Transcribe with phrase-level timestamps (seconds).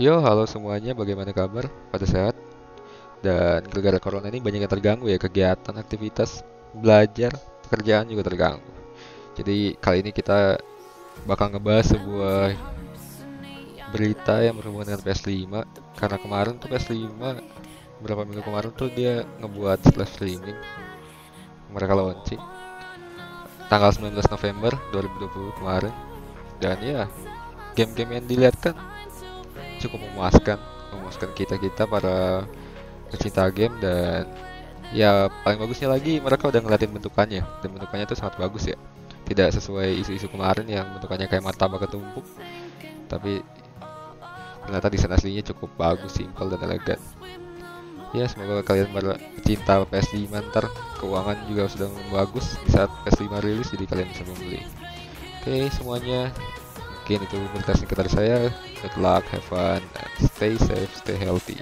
[0.00, 1.68] Yo, halo semuanya, bagaimana kabar?
[1.92, 2.32] Pada sehat?
[3.20, 6.40] Dan gara-gara corona ini banyak yang terganggu ya, kegiatan, aktivitas,
[6.72, 7.36] belajar,
[7.68, 8.64] pekerjaan juga terganggu.
[9.36, 10.56] Jadi kali ini kita
[11.28, 12.56] bakal ngebahas sebuah
[13.92, 15.68] berita yang berhubungan dengan PS5
[16.00, 17.20] karena kemarin tuh PS5
[18.00, 20.56] beberapa minggu kemarin tuh dia ngebuat live streaming
[21.68, 22.40] mereka launching
[23.68, 25.92] tanggal 19 November 2020 kemarin
[26.56, 27.04] dan ya
[27.76, 28.78] game-game yang dilihat kan
[29.80, 30.60] cukup memuaskan
[30.92, 32.44] memuaskan kita kita para
[33.10, 34.26] pecinta game dan
[34.90, 38.78] ya paling bagusnya lagi mereka udah ngeliatin bentukannya dan bentukannya itu sangat bagus ya.
[39.30, 42.26] Tidak sesuai isu-isu kemarin yang bentukannya kayak martabak ketumpuk
[43.10, 43.42] tapi
[44.66, 47.00] ternyata desain aslinya cukup bagus simpel dan elegan.
[48.10, 50.66] Ya semoga kalian para pecinta PS5 ntar.
[50.98, 54.60] Keuangan juga sudah bagus di saat PS5 rilis jadi kalian bisa membeli.
[55.42, 56.34] Oke semuanya.
[57.00, 58.36] Mungkin itu berita singkat dari saya
[58.82, 61.58] good luck have fun and stay safe stay healthy